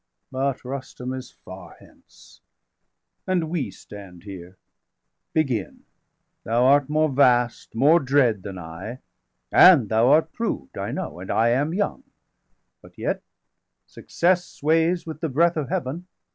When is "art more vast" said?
6.65-7.75